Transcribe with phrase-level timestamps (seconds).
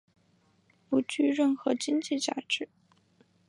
[0.89, 2.67] 不具任何经济价值。